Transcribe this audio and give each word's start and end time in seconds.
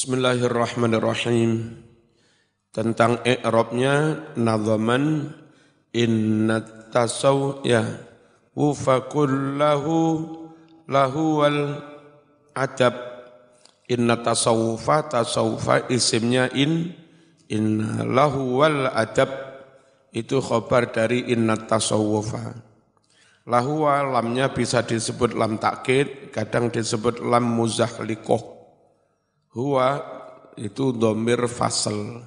Bismillahirrahmanirrahim. 0.00 1.76
Tentang 2.72 3.20
i'rabnya 3.20 4.16
nadhaman 4.32 5.28
inna 5.92 6.64
tasaw 6.88 7.60
ya 7.68 7.84
wufakul 8.56 9.60
lahu 9.60 11.04
wal 11.44 11.84
adab. 12.56 12.96
Inna 13.92 14.16
tasawufa 14.24 15.20
tasawufa 15.20 15.92
isimnya 15.92 16.48
in 16.56 16.96
inna 17.52 18.00
lahu 18.00 18.56
wal 18.56 18.88
adab. 18.96 19.28
Itu 20.16 20.40
khabar 20.40 20.96
dari 20.96 21.28
inna 21.28 21.60
tasawufa 21.60 22.56
lahu 23.44 23.84
lamnya 23.84 24.48
bisa 24.48 24.80
disebut 24.80 25.36
lam 25.36 25.60
takkid 25.60 26.32
kadang 26.32 26.72
disebut 26.72 27.20
lam 27.20 27.44
muzahlikoh 27.44 28.59
Huwa 29.50 29.98
itu 30.54 30.94
domir 30.94 31.50
fasel. 31.50 32.22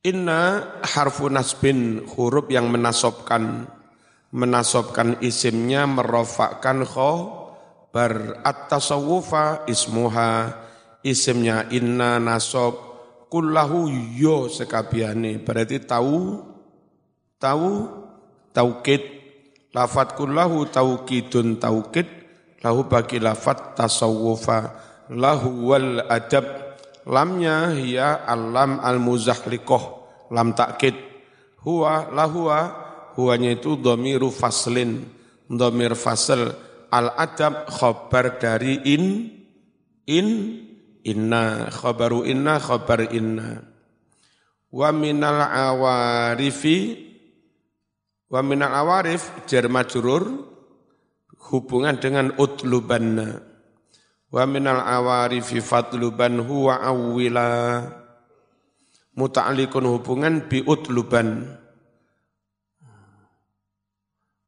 Inna 0.00 0.64
harfu 0.80 1.28
nasbin 1.28 2.08
huruf 2.08 2.48
yang 2.48 2.72
menasobkan 2.72 3.68
menasobkan 4.32 5.20
isimnya 5.20 5.84
merofakkan 5.84 6.88
bar 7.92 8.40
at-tasawufa 8.40 9.68
ismuha. 9.68 10.64
Isimnya 11.04 11.68
inna 11.68 12.16
nasob 12.16 12.78
kullahu 13.28 13.92
yo 14.16 14.48
sekabiane. 14.48 15.36
Berarti 15.36 15.84
tahu 15.84 16.40
tahu 17.36 17.70
taukid. 18.56 19.20
Lafat 19.72 20.16
kullahu 20.16 20.68
taukidun 20.68 21.56
taukid 21.56 22.04
lahu 22.60 22.84
bagi 22.86 23.16
lafat 23.16 23.72
tasawufa 23.72 24.91
lahu 25.12 25.68
wal 25.68 26.08
adab. 26.08 26.72
Lamnya 27.02 27.74
hiya 27.74 28.22
alam 28.24 28.78
al 28.78 29.02
muzahliqah 29.02 29.82
lam 30.30 30.54
takkid 30.54 30.94
huwa 31.66 32.06
lahua 32.14 32.58
huwanya 33.18 33.58
itu 33.58 33.76
dhamiru 33.76 34.32
faslin. 34.32 35.04
Dhamir 35.52 35.92
fasl. 35.92 36.54
Al 36.92 37.12
adab 37.16 37.68
khabar 37.68 38.40
dari 38.40 38.80
in 38.88 39.28
in 40.08 40.28
inna. 41.04 41.68
Khabaru 41.68 42.24
inna 42.24 42.56
khabar 42.56 43.04
inna. 43.12 43.60
Wa 44.72 44.88
minal 44.94 45.42
awarifi 45.44 46.96
wa 48.32 48.40
minal 48.40 48.72
awarif 48.72 49.44
jar 49.44 49.68
majrur 49.68 50.48
hubungan 51.52 52.00
dengan 52.00 52.32
utlubanna 52.40 53.51
Wa 54.32 54.48
minal 54.48 54.80
awarifi 54.80 55.60
fadluban 55.60 56.40
huwa 56.40 56.80
awwila. 56.80 57.84
Muta'alliqun 59.12 59.84
hubungan 59.84 60.48
bi 60.48 60.64
utluban 60.64 61.60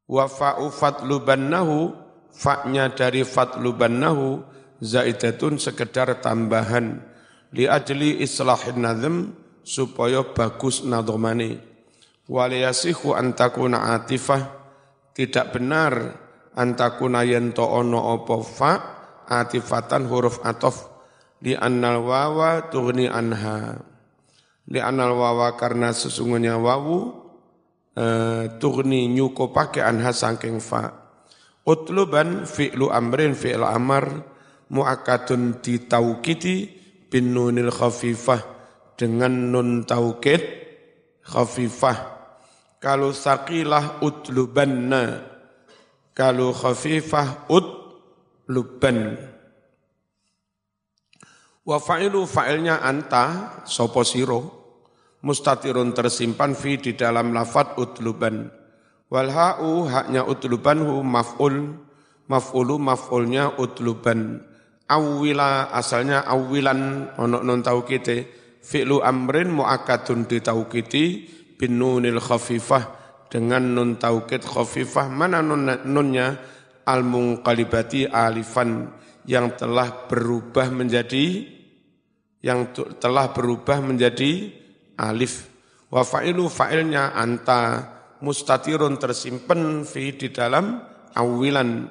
wa 0.05 0.25
fa'u 0.29 0.69
fadlubannahu 0.73 1.93
fa'nya 2.33 2.93
dari 2.97 3.21
fadlubannahu 3.21 4.41
zaidatun 4.81 5.61
sekedar 5.61 6.17
tambahan. 6.17 7.01
Li 7.53 7.69
ajli 7.69 8.25
islahin 8.25 8.81
nazm 8.81 9.37
supaya 9.65 10.21
bagus 10.33 10.81
nadhomane 10.85 11.61
waliyasihu 12.29 13.13
antakuna 13.13 13.97
atifah 13.97 14.49
tidak 15.13 15.53
benar 15.53 15.93
antakuna 16.57 17.21
yento 17.25 17.65
ono 17.65 18.01
opo 18.13 18.41
fa' 18.45 18.94
atifatan 19.27 20.09
huruf 20.09 20.41
atof. 20.41 20.89
Di 21.37 21.53
annal 21.53 22.01
wawa 22.01 22.71
tughni 22.71 23.05
anha. 23.05 23.77
Di 24.65 24.81
annal 24.81 25.13
wawa 25.13 25.53
karena 25.59 25.93
sesungguhnya 25.93 26.57
wawu 26.57 27.13
uh, 27.93 28.43
tughni 28.57 29.05
nyuko 29.11 29.53
pakai 29.53 29.85
anha 29.85 30.09
sangking 30.09 30.57
fa. 30.57 31.05
Utluban 31.65 32.49
fi'lu 32.49 32.89
amrin 32.89 33.37
fi'l 33.37 33.61
amar 33.61 34.25
mu'akadun 34.73 35.61
taukiti 35.61 36.71
bin 37.11 37.33
nunil 37.35 37.69
khafifah. 37.69 38.41
Dengan 38.95 39.51
nun 39.51 39.83
taukid 39.83 40.41
khafifah. 41.21 42.15
Kalau 42.79 43.11
saqilah 43.11 44.01
utlubanna. 44.01 45.35
Kalau 46.15 46.55
khafifah 46.55 47.51
ut 47.51 47.84
luban. 48.49 49.17
Wa 51.65 51.81
fa'ilu 51.81 52.29
fa'ilnya 52.29 52.85
anta 52.85 53.57
sopo 53.65 54.05
siro 54.05 54.41
mustatirun 55.25 55.97
tersimpan 55.97 56.53
fi 56.53 56.77
di 56.77 56.93
dalam 56.93 57.33
lafat 57.33 57.73
utluban. 57.81 58.45
Wal 59.09 59.29
ha'u 59.33 59.89
haknya 59.89 60.25
utluban 60.25 60.85
hu 60.85 61.01
maf'ul 61.01 61.73
maf'ulu 62.29 62.75
maf'ulnya 62.77 63.57
utluban. 63.57 64.41
Awila 64.85 65.73
asalnya 65.73 66.21
awilan 66.29 67.09
ono 67.17 67.41
non 67.41 67.65
taukite 67.65 68.29
fi'lu 68.61 69.01
amrin 69.01 69.49
mu'akadun 69.49 70.29
di 70.29 70.37
taukiti 70.45 71.25
bin 71.57 71.81
nunil 71.81 72.21
khafifah 72.21 72.93
dengan 73.25 73.65
nun 73.65 73.97
taukid 73.97 74.45
khafifah 74.45 75.09
mana 75.09 75.41
nun 75.41 75.65
nunnya 75.89 76.37
al-munqalibati 76.85 78.07
alifan 78.07 78.93
yang 79.25 79.57
telah 79.57 80.05
berubah 80.05 80.69
menjadi 80.69 81.55
yang 82.45 82.69
telah 83.01 83.33
berubah 83.33 83.81
menjadi 83.81 84.53
alif. 85.01 85.49
Wa 85.89 86.05
fa'ilu 86.05 86.45
fa'ilnya 86.45 87.17
anta 87.17 87.89
mustatirun 88.21 89.01
tersimpan 89.01 89.81
fi 89.81 90.13
di 90.13 90.29
dalam 90.29 90.77
awilan. 91.17 91.89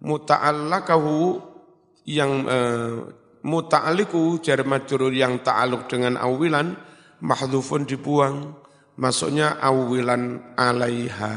Muta'allakahu 0.00 1.18
yang 2.08 2.32
uh, 2.48 3.04
muta'alliku 3.44 4.40
jar 4.40 4.64
majrur 4.64 5.12
yang 5.12 5.44
ta'aluk 5.44 5.84
dengan 5.92 6.16
awilan 6.16 6.72
mahdhufun 7.20 7.84
dibuang. 7.84 8.56
Maksudnya 8.96 9.60
awilan 9.60 10.56
alaiha. 10.56 11.36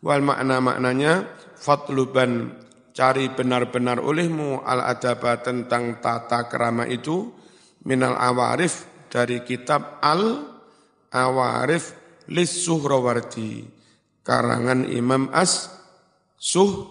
Wal 0.00 0.24
makna 0.24 0.64
maknanya 0.64 1.28
fatluban 1.58 2.54
cari 2.94 3.30
benar-benar 3.30 3.98
olehmu 4.02 4.62
al 4.62 4.82
adaba 4.86 5.38
tentang 5.42 5.98
tata 5.98 6.46
kerama 6.46 6.86
itu 6.86 7.30
minal 7.86 8.14
awarif 8.14 8.86
dari 9.10 9.42
kitab 9.42 9.98
al 10.02 10.46
awarif 11.10 11.94
lis 12.30 12.62
suhrawardi 12.62 13.78
karangan 14.28 14.84
Imam 14.92 15.32
As 15.32 15.72
Suh 16.36 16.84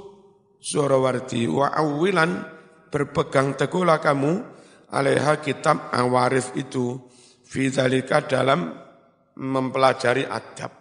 Suhrawardi. 0.57 1.45
Wa 1.45 1.69
awilan 1.77 2.41
berpegang 2.89 3.53
teguhlah 3.53 4.01
kamu 4.01 4.41
alaiha 4.89 5.37
kitab 5.45 5.93
awarif 5.93 6.57
itu 6.57 6.97
fidzalika 7.45 8.25
dalam 8.25 8.73
mempelajari 9.37 10.25
adab 10.25 10.76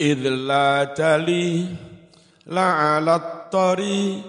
إذ 0.00 0.28
لا 0.28 0.84
تلي 0.84 1.66
لا 2.46 2.60
على 2.60 3.14
الطريق 3.16 4.22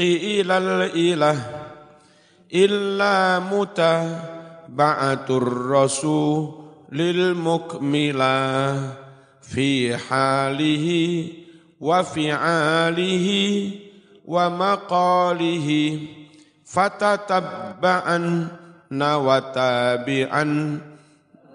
إلى 0.00 0.58
الإله 0.58 1.38
إلا 2.54 3.38
متبعة 3.38 5.26
الرسول 5.30 6.54
للمكملة 6.92 8.92
في 9.42 9.96
حاله 9.96 11.26
وفعاله 11.80 13.28
ومقاله 14.24 15.98
فتتبعا 16.64 18.48
وتابعا 18.92 20.80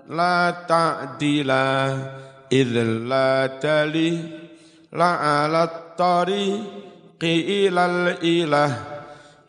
لا 0.09 0.65
تعدلا 0.69 1.97
إذ 2.51 2.83
لا 2.83 3.47
تلي 3.61 4.19
لعلى 4.93 5.63
الطريق 5.63 7.23
إلى 7.23 7.85
الإله 7.85 8.77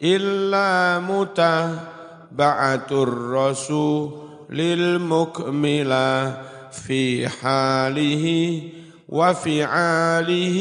إلا 0.03 0.99
متبعة 0.99 2.87
الرسول 2.91 4.11
للمكملة 4.51 6.43
في 6.73 7.29
حاله 7.29 8.63
وفعاله 9.09 10.61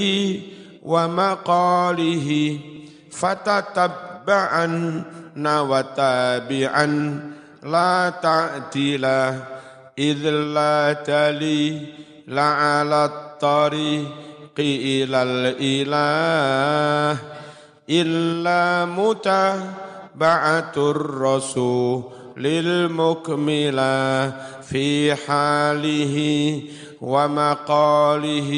ومقاله 0.84 2.60
فتتبعا 3.12 5.04
وتابعا 5.38 6.86
لا 7.64 8.10
تعدلا 8.10 9.36
إذ 10.00 10.30
لا 10.30 10.94
تلي 10.94 11.82
لعلى 12.28 13.06
الطريق 13.06 14.08
إلى 14.60 15.24
الإله 15.24 17.20
إلا 17.90 18.86
متابعة 18.86 20.74
الرسول 20.78 22.04
للمكملة 22.38 24.34
في 24.62 25.16
حاله 25.16 26.18
ومقاله 27.02 28.52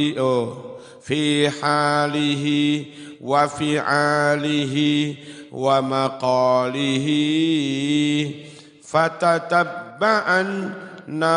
في 1.01 1.49
حاله 1.49 2.85
وفعاله 3.21 5.15
ومقاله. 5.51 7.07
فتتبعا 8.83 10.73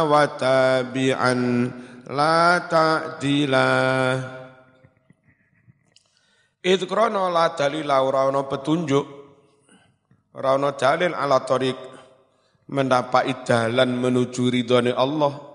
وتابعا 0.03 1.71
la 2.13 2.61
ta'dila. 2.69 3.69
Id 6.63 6.81
krono 6.87 7.27
la 7.33 7.57
dalila 7.57 8.05
ora 8.05 8.29
petunjuk 8.47 9.07
ora 10.37 10.55
dalil 10.77 11.11
ala 11.17 11.43
tariq 11.43 11.79
mendapat 12.71 13.43
dalan 13.43 13.99
menuju 13.99 14.53
ridhone 14.53 14.93
Allah. 14.95 15.51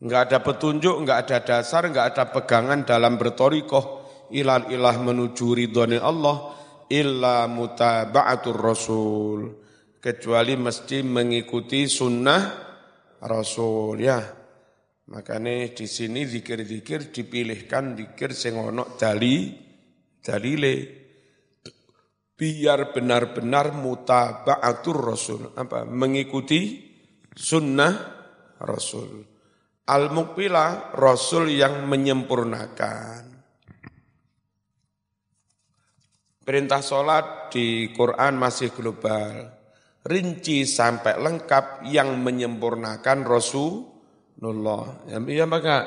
Enggak 0.00 0.32
ada 0.32 0.38
petunjuk 0.40 0.96
enggak 0.96 1.28
ada 1.28 1.38
dasar 1.44 1.86
enggak 1.86 2.16
ada 2.16 2.24
pegangan 2.32 2.82
dalam 2.88 3.20
bertorikoh 3.20 4.00
ilal 4.32 4.66
ilah 4.72 4.96
menuju 4.96 5.46
ridhone 5.52 6.00
Allah 6.00 6.56
illa 6.88 7.44
mutaba'atur 7.46 8.58
rasul. 8.58 9.40
Kecuali 10.00 10.56
mesti 10.56 11.04
mengikuti 11.04 11.84
sunnah 11.84 12.40
rasul 13.20 14.00
ya 14.00 14.39
makanya 15.10 15.74
di 15.74 15.86
sini 15.90 16.22
zikir-zikir 16.22 17.10
dipilihkan 17.10 17.98
zikir 17.98 18.30
sing 18.30 18.54
ono 18.54 18.94
dali 18.94 19.52
dalile. 20.22 20.76
Biar 22.40 22.96
benar-benar 22.96 23.76
mutaba'atur 23.76 24.96
rasul 24.96 25.52
apa 25.60 25.84
mengikuti 25.84 26.88
sunnah 27.36 27.92
rasul. 28.64 29.28
Al 29.90 30.08
rasul 30.96 31.52
yang 31.52 31.84
menyempurnakan. 31.84 33.30
Perintah 36.40 36.80
sholat 36.80 37.52
di 37.52 37.92
Quran 37.92 38.40
masih 38.40 38.72
global. 38.72 39.60
Rinci 40.00 40.64
sampai 40.64 41.20
lengkap 41.20 41.84
yang 41.92 42.24
menyempurnakan 42.24 43.20
Rasulullah. 44.40 45.04
Ya, 45.04 45.20
ya 45.20 45.44
maka 45.44 45.84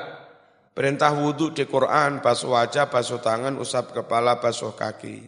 perintah 0.70 1.10
wudhu 1.10 1.50
di 1.50 1.66
Quran, 1.66 2.22
basuh 2.22 2.54
wajah, 2.54 2.86
basuh 2.86 3.18
tangan, 3.18 3.58
usap 3.58 3.90
kepala, 3.90 4.38
basuh 4.38 4.78
kaki. 4.78 5.26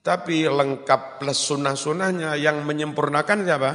Tapi 0.00 0.46
lengkap 0.46 1.18
plus 1.18 1.50
sunnah-sunnahnya 1.50 2.38
yang 2.38 2.62
menyempurnakan 2.62 3.42
siapa? 3.42 3.72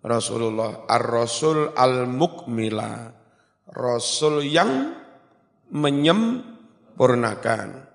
Rasulullah. 0.00 0.88
Ar-Rasul 0.88 1.76
al-Mukmila. 1.76 3.12
Rasul 3.68 4.48
yang 4.48 4.96
menyempurnakan 5.70 7.90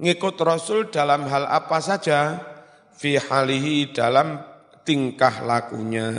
ngikut 0.00 0.36
Rasul 0.42 0.90
dalam 0.90 1.26
hal 1.30 1.46
apa 1.46 1.78
saja, 1.78 2.38
fi 2.94 3.18
halihi 3.18 3.94
dalam 3.94 4.40
tingkah 4.82 5.46
lakunya. 5.46 6.10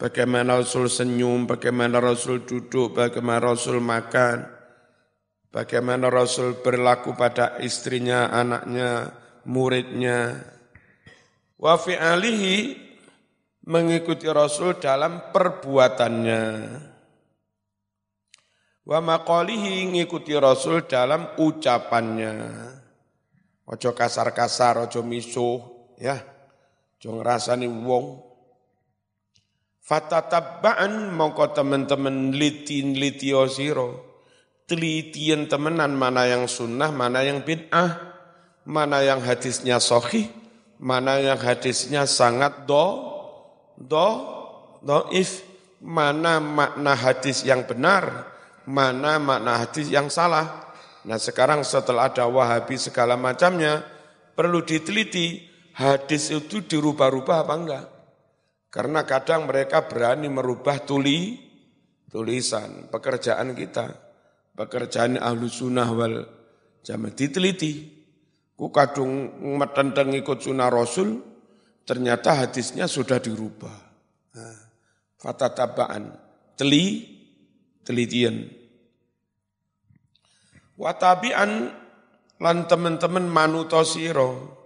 Bagaimana 0.00 0.56
Rasul 0.56 0.88
senyum, 0.88 1.44
bagaimana 1.44 2.00
Rasul 2.00 2.48
duduk, 2.48 2.96
bagaimana 2.96 3.52
Rasul 3.52 3.84
makan, 3.84 4.48
bagaimana 5.52 6.08
Rasul 6.08 6.56
berlaku 6.64 7.12
pada 7.12 7.60
istrinya, 7.60 8.32
anaknya, 8.32 9.12
muridnya. 9.44 10.40
Wa 11.60 11.76
alihi 11.76 12.80
mengikuti 13.68 14.24
Rasul 14.24 14.80
dalam 14.80 15.36
perbuatannya. 15.36 16.44
Wa 18.88 18.98
maqalihi 19.04 19.84
ngikuti 19.92 20.32
Rasul 20.40 20.88
dalam 20.88 21.36
ucapannya. 21.36 22.34
Ojo 23.68 23.92
kasar-kasar, 23.92 24.80
ojo 24.80 25.04
misuh, 25.04 25.60
ya. 26.00 26.16
Ojo 26.96 27.20
ngerasani 27.20 27.68
wong. 27.68 28.29
Fatatabba'an 29.80 31.10
mongko 31.10 31.56
teman-teman 31.56 32.36
litin 32.36 32.94
litio 32.94 33.48
siro. 33.50 34.08
Telitian 34.70 35.50
temenan 35.50 35.98
mana 35.98 36.30
yang 36.30 36.46
sunnah, 36.46 36.94
mana 36.94 37.26
yang 37.26 37.42
bid'ah, 37.42 38.10
mana 38.70 39.02
yang 39.02 39.18
hadisnya 39.18 39.82
sohih, 39.82 40.30
mana 40.78 41.18
yang 41.18 41.42
hadisnya 41.42 42.06
sangat 42.06 42.70
do, 42.70 42.86
do, 43.74 44.08
doif, 44.78 45.42
mana 45.82 46.38
makna 46.38 46.94
hadis 46.94 47.42
yang 47.42 47.66
benar, 47.66 48.30
mana 48.68 49.18
makna 49.18 49.66
hadis 49.66 49.90
yang 49.90 50.06
salah. 50.06 50.70
Nah 51.02 51.18
sekarang 51.18 51.64
setelah 51.64 52.12
ada 52.12 52.28
wahabi 52.28 52.76
segala 52.76 53.16
macamnya, 53.16 53.82
perlu 54.36 54.62
diteliti 54.62 55.50
hadis 55.74 56.30
itu 56.30 56.62
dirubah-rubah 56.62 57.36
apa 57.42 57.54
enggak. 57.56 57.84
Karena 58.70 59.02
kadang 59.02 59.50
mereka 59.50 59.90
berani 59.90 60.30
merubah 60.30 60.78
tuli, 60.86 61.34
tulisan, 62.06 62.86
pekerjaan 62.86 63.58
kita, 63.58 63.98
pekerjaan 64.54 65.18
ahlu 65.18 65.50
sunnah 65.50 65.90
wal 65.90 66.22
jamaah 66.86 67.10
diteliti. 67.10 67.98
Ku 68.54 68.70
kadung 68.70 69.42
metenteng 69.58 70.14
ikut 70.14 70.38
sunnah 70.38 70.70
Rasul, 70.70 71.18
ternyata 71.82 72.46
hadisnya 72.46 72.86
sudah 72.86 73.18
dirubah. 73.18 73.78
Nah, 74.38 74.58
fatatabaan, 75.18 76.14
teli, 76.54 77.08
telitian. 77.82 78.46
Watabian 80.78 81.72
lan 82.40 82.64
teman-teman 82.70 83.26
manuto 83.28 83.82
siro 83.84 84.60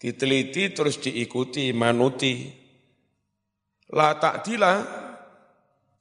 diteliti 0.00 0.72
terus 0.72 0.96
diikuti 1.02 1.74
manuti 1.76 2.48
la 3.92 4.16
takdila 4.16 4.72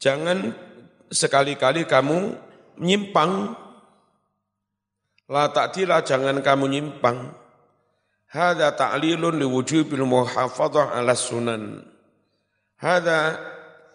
jangan 0.01 0.51
sekali-kali 1.11 1.87
kamu 1.87 2.35
nyimpang. 2.81 3.55
La 5.27 5.51
takdila 5.51 6.03
jangan 6.03 6.39
kamu 6.39 6.65
nyimpang. 6.71 7.17
Hada 8.27 8.75
ta'lilun 8.75 9.39
liwujubil 9.39 10.03
muhafadzah 10.03 10.95
ala 10.95 11.15
sunan. 11.15 11.79
Hada 12.77 13.39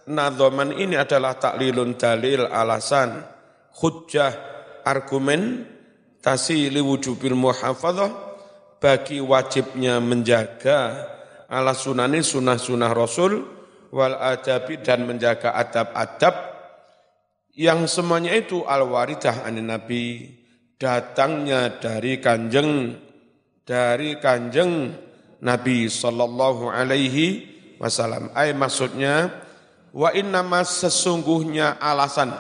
nadhaman 0.09 0.75
ini 0.75 0.99
adalah 0.99 1.39
taklilun 1.39 1.95
dalil 1.95 2.49
alasan 2.49 3.23
hujjah 3.79 4.33
argumen 4.83 5.67
li 6.49 6.83
wujubil 6.83 7.35
muhafadzah 7.39 8.11
bagi 8.83 9.23
wajibnya 9.23 10.03
menjaga 10.03 11.07
ala 11.47 11.75
sunani 11.75 12.23
sunah-sunah 12.23 12.91
Rasul 12.91 13.62
wal 13.93 14.17
adabi 14.17 14.81
dan 14.81 15.05
menjaga 15.05 15.53
adab-adab 15.53 16.35
yang 17.53 17.85
semuanya 17.85 18.33
itu 18.33 18.65
al-waridah 18.65 19.45
an 19.45 19.61
Nabi 19.61 20.33
datangnya 20.81 21.77
dari 21.77 22.17
kanjeng 22.17 22.97
dari 23.69 24.17
kanjeng 24.17 24.97
Nabi 25.45 25.93
sallallahu 25.93 26.73
alaihi 26.73 27.45
wasallam. 27.77 28.33
Ay 28.33 28.57
maksudnya 28.57 29.29
wa 29.93 30.09
inna 30.17 30.41
sesungguhnya 30.65 31.77
alasan 31.77 32.33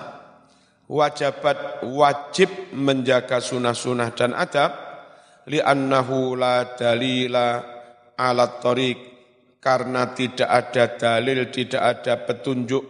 wajibat 0.89 1.85
wajib 1.85 2.49
menjaga 2.73 3.45
sunnah-sunnah 3.45 4.17
dan 4.17 4.33
adab 4.33 4.73
li'annahu 5.45 6.33
la 6.41 6.73
dalila 6.73 7.61
ala 8.17 8.61
tariq 8.61 9.12
karena 9.62 10.11
tidak 10.11 10.50
ada 10.50 10.85
dalil, 10.99 11.47
tidak 11.54 11.83
ada 11.83 12.19
petunjuk 12.26 12.85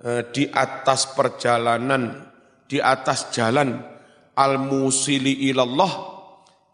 eh, 0.00 0.24
di 0.32 0.48
atas 0.48 1.12
perjalanan, 1.12 2.32
di 2.64 2.80
atas 2.80 3.28
jalan 3.28 3.76
al-musili 4.32 5.52
ilallah 5.52 5.92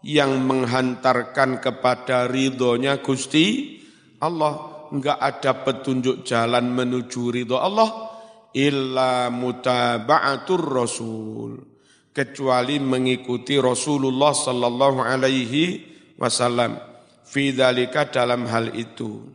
yang 0.06 0.38
menghantarkan 0.46 1.58
kepada 1.58 2.30
ridhonya 2.30 3.02
Gusti 3.02 3.76
Allah. 4.22 4.78
Enggak 4.88 5.20
ada 5.20 5.52
petunjuk 5.68 6.24
jalan 6.24 6.72
menuju 6.72 7.28
ridho 7.28 7.60
Allah, 7.60 8.08
illa 8.56 9.28
mutaba'atur 9.28 10.64
rasul 10.64 11.60
kecuali 12.16 12.80
mengikuti 12.80 13.60
Rasulullah 13.60 14.32
sallallahu 14.32 15.04
alaihi 15.04 15.84
wasallam 16.16 16.87
fi 17.28 17.52
dzalika 17.52 18.08
dalam 18.08 18.48
hal 18.48 18.72
itu. 18.72 19.28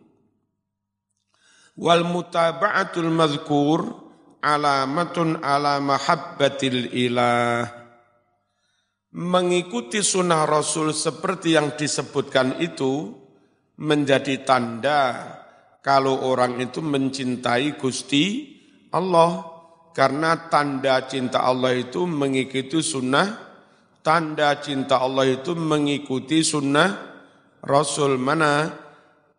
Wal 1.78 2.02
mutaba'atul 2.06 3.14
madhkur 3.14 3.80
alamatun 4.42 5.42
ala 5.46 5.78
mahabbatil 5.78 6.90
ilah. 6.90 7.70
Mengikuti 9.14 10.02
sunnah 10.02 10.50
Rasul 10.50 10.90
seperti 10.90 11.54
yang 11.54 11.78
disebutkan 11.78 12.58
itu 12.58 13.14
menjadi 13.78 14.42
tanda 14.42 15.02
kalau 15.86 16.26
orang 16.26 16.58
itu 16.58 16.82
mencintai 16.82 17.78
Gusti 17.78 18.58
Allah 18.90 19.46
karena 19.94 20.50
tanda 20.50 21.06
cinta 21.06 21.46
Allah 21.46 21.78
itu 21.78 22.10
mengikuti 22.10 22.82
sunnah 22.82 23.38
tanda 24.02 24.58
cinta 24.58 24.98
Allah 24.98 25.30
itu 25.30 25.54
mengikuti 25.54 26.42
sunnah 26.42 27.13
Rasul 27.64 28.20
mana? 28.20 28.68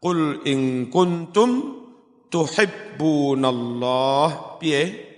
Qul 0.01 0.41
in 0.49 0.89
kuntum 0.89 1.85
tuhibbunallah 2.33 4.57
piye? 4.61 5.13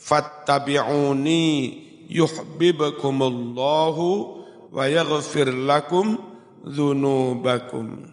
Fattabi'uni 0.00 1.44
yuhibbukumullahu 2.08 4.08
wa 4.72 4.84
yaghfir 4.88 5.52
lakum 5.52 6.16
dzunubakum. 6.64 8.08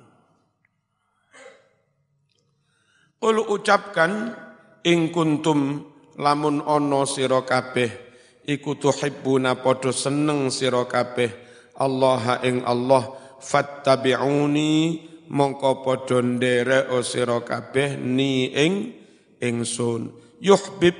Qul 3.18 3.42
ucapkan 3.48 4.36
ing 4.84 5.10
kuntum 5.16 5.88
lamun 6.20 6.62
ono 6.64 7.06
sira 7.08 7.42
kabeh. 7.44 7.92
Iku 8.48 8.76
tuhibbuna 8.80 9.56
padha 9.60 9.92
seneng 9.92 10.48
sira 10.52 10.86
kabeh. 10.88 11.32
Allah 11.78 12.40
ing 12.48 12.64
Allah 12.64 13.04
fattabi'uni 13.42 14.74
mongko 15.30 15.84
padha 15.84 16.24
nderek 16.24 16.92
sira 17.04 17.44
kabeh 17.44 18.00
ni 18.00 18.52
ing 18.52 18.74
ingsun. 19.42 20.12
Yuhbib 20.40 20.96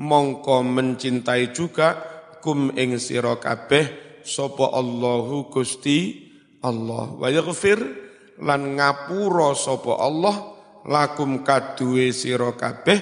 mongko 0.00 0.62
mencintai 0.62 1.50
juga 1.50 1.98
kum 2.40 2.72
ing 2.78 2.96
sira 3.02 3.36
kabeh 3.36 4.20
sapa 4.22 4.72
Allahu 4.74 5.50
Gusti 5.50 6.28
Allah. 6.62 7.14
Wa 7.16 7.28
yaghfir 7.30 7.78
lan 8.42 8.78
ngapura 8.78 9.56
sapa 9.56 9.98
Allah 10.02 10.36
lakum 10.86 11.42
kaduwe 11.42 12.14
sira 12.14 12.54
kabeh 12.54 12.98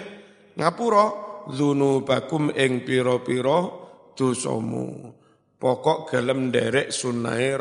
ngapura 0.56 1.04
dzunubakum 1.50 2.52
ing 2.56 2.84
pira-pira 2.86 3.68
dosamu. 4.16 5.12
Pokok 5.60 6.12
gelem 6.12 6.52
nderek 6.52 6.92
sunnahe 6.92 7.56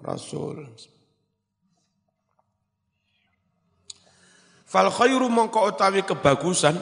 Rasul. 0.00 0.64
Fal 4.70 4.88
khairu 4.88 5.26
mongko 5.26 5.74
utawi 5.74 6.06
kebagusan 6.06 6.78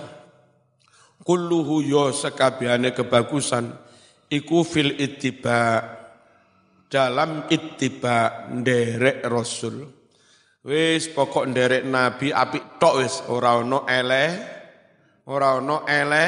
kulluhu 1.25 1.81
yo 1.83 2.13
sekabehane 2.13 2.93
kebagusan 2.93 3.73
iku 4.29 4.61
fil 4.61 4.93
ittiba 5.01 5.81
dalam 6.87 7.49
ittiba 7.49 8.49
nderek 8.53 9.25
rasul. 9.25 9.89
Wis 10.69 11.09
pokok 11.09 11.49
nderek 11.49 11.89
nabi 11.89 12.29
apik 12.29 12.77
tok 12.77 12.95
wis 13.01 13.25
ora 13.33 13.57
ono 13.57 13.89
ele 13.89 14.25
ora 15.33 15.57
ono 15.57 15.89
ele 15.89 16.27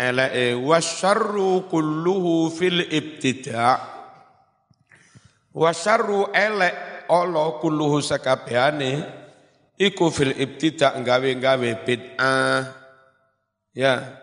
ele 0.00 0.56
wasyarru 0.56 1.68
kulluhu 1.68 2.48
fil 2.48 2.88
ibtida 2.88 3.99
wasyarru 5.54 6.30
ele 6.34 6.70
Allah 7.10 7.58
kulluhu 7.58 7.98
sakabehane 8.02 9.02
iku 9.74 10.08
fil 10.14 10.34
ibtida 10.34 10.94
gawe-gawe 11.02 11.70
bid'ah 11.82 12.62
ya 13.74 14.20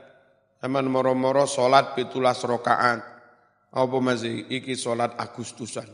Aman 0.58 0.90
moro-moro 0.90 1.46
sholat 1.46 1.94
pitulas 1.94 2.42
rokaat. 2.42 3.06
Apa 3.70 3.98
masih 4.02 4.50
iki 4.50 4.74
sholat 4.74 5.14
Agustusan. 5.22 5.86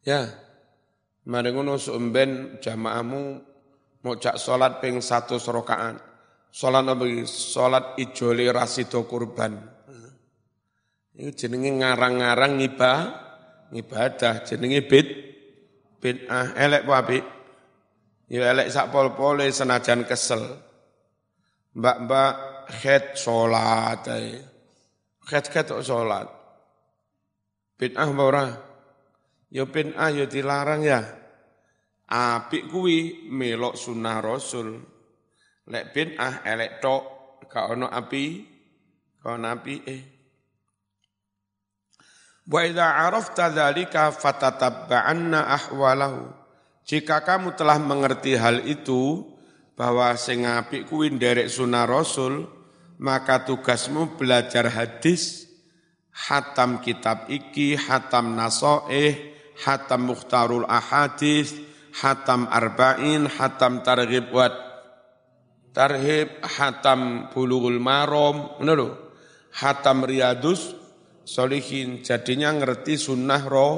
Ya, 0.00 0.32
mari 1.28 1.52
ngono 1.52 1.76
sumben 1.76 2.56
jamaahmu 2.64 3.20
mau 4.00 4.16
cak 4.16 4.38
sholat 4.38 4.78
ping 4.78 5.02
satu 5.02 5.42
rokaat. 5.50 5.98
Sholat 6.54 6.86
apa 6.86 7.04
Sholat 7.26 7.98
ijoli 7.98 8.46
rasido 8.48 9.04
kurban. 9.10 9.58
Ini 11.20 11.36
jenenge 11.36 11.84
ngarang-ngarang 11.84 12.56
ngibah, 12.56 13.00
ngibadah, 13.76 14.40
jenenge 14.40 14.80
bid, 14.88 15.08
bid'ah, 16.00 16.56
elek 16.56 16.88
apa 16.88 17.20
Ya 18.30 18.48
elek 18.56 18.72
sak 18.72 18.88
pol-pole 18.88 19.52
senajan 19.52 20.08
kesel. 20.08 20.40
Mbak-mbak 21.76 22.32
khed 22.78 23.18
sholat. 23.20 24.06
Khed-khed 25.28 25.68
sholat. 25.84 26.30
Bid'ah 27.76 28.08
ora? 28.16 28.46
Ya 29.50 29.66
bid'ah 29.66 30.08
ya 30.14 30.24
dilarang 30.24 30.86
ya. 30.86 31.04
Apik 32.06 32.70
kuwi 32.70 33.28
melok 33.28 33.76
sunnah 33.76 34.22
Rasul. 34.22 34.78
Lek 35.68 35.90
bid'ah 35.90 36.46
elek 36.46 36.80
tok 36.80 37.02
gak 37.50 37.76
ono 37.76 37.90
api, 37.90 38.24
gak 39.20 39.32
ono 39.36 39.46
api 39.50 39.74
eh. 39.84 40.19
Wa 42.50 42.66
idza 42.66 43.06
arafta 43.06 43.46
dzalika 43.46 44.10
fatatabba'anna 44.10 45.46
ahwalahu. 45.54 46.26
Jika 46.82 47.22
kamu 47.22 47.54
telah 47.54 47.78
mengerti 47.78 48.34
hal 48.34 48.66
itu, 48.66 49.22
bahwa 49.78 50.10
sing 50.18 50.42
apik 50.42 50.90
kuwi 50.90 51.14
nderek 51.14 51.46
sunah 51.46 51.86
Rasul, 51.86 52.50
maka 52.98 53.46
tugasmu 53.46 54.18
belajar 54.18 54.66
hadis, 54.66 55.46
hatam 56.10 56.82
kitab 56.82 57.30
iki, 57.30 57.78
hatam 57.78 58.34
nasoeh, 58.34 59.30
hatam 59.62 60.10
mukhtarul 60.10 60.66
ahadis, 60.66 61.54
hatam 62.02 62.50
arba'in, 62.50 63.30
hatam 63.30 63.86
targhib 63.86 64.34
wat 64.34 64.58
tarhib, 65.70 66.34
hatam 66.42 67.30
bulughul 67.30 67.78
marom, 67.78 68.58
ngono. 68.58 69.06
Hatam 69.50 70.06
riyadus 70.06 70.79
solihin, 71.30 72.02
jadinya 72.02 72.50
ngerti 72.50 72.98
sunnah 72.98 73.46
roh 73.46 73.74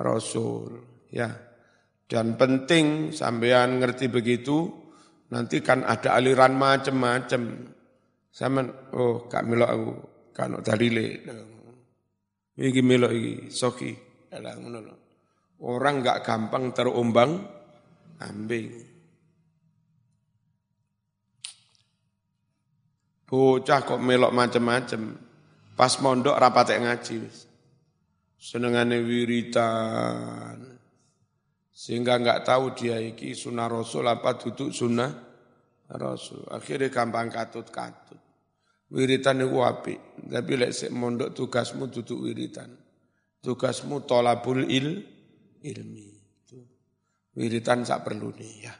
Rasul. 0.00 0.80
Ya. 1.12 1.28
Dan 2.08 2.40
penting 2.40 3.12
sampean 3.12 3.78
ngerti 3.78 4.08
begitu, 4.08 4.80
Nanti 5.30 5.62
kan 5.62 5.86
ada 5.86 6.18
aliran 6.18 6.58
macam-macam. 6.58 7.42
Sama, 8.30 8.62
oh 8.94 9.26
kak 9.30 9.46
milo 9.46 9.66
aku, 9.66 9.90
kan 10.34 10.58
dalile. 10.62 11.22
Iki 12.58 12.82
milo 12.82 13.10
iki, 13.10 13.50
soki. 13.50 13.94
Orang 15.62 16.02
nggak 16.02 16.22
gampang 16.26 16.74
terumbang 16.74 17.30
ambing. 18.22 18.68
Bocah 23.30 23.80
kok 23.86 24.02
melok 24.02 24.34
macam-macam. 24.34 25.29
Pas 25.80 25.96
mondok 26.04 26.36
rapatek 26.36 26.76
ngaji. 26.84 27.24
Senengane 28.36 29.00
wiritan, 29.00 30.60
sehingga 31.72 32.20
nggak 32.20 32.44
tahu 32.44 32.76
dia 32.76 33.00
iki 33.00 33.32
sunnah 33.32 33.64
Rasul 33.64 34.04
apa 34.04 34.36
duduk 34.36 34.76
sunnah 34.76 35.08
Rasul. 35.88 36.44
Akhirnya 36.52 36.92
gampang 36.92 37.32
katut-katut. 37.32 38.20
Wiritan 38.92 39.40
itu 39.40 39.56
api. 39.64 39.96
Tapi 40.28 40.52
lek 40.60 40.76
sik 40.76 40.92
mondok 40.92 41.32
tugasmu 41.32 41.88
duduk 41.88 42.28
wiritan. 42.28 42.68
Tugasmu 43.40 44.04
tolabul 44.04 44.68
il 44.68 45.00
ilmi. 45.64 46.08
Wiritan 47.40 47.88
sak 47.88 48.04
perlu 48.04 48.28
nih 48.36 48.52
ya. 48.68 48.74